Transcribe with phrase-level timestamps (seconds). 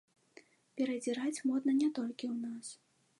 [0.79, 2.65] Перадзіраць модна не толькі ў нас.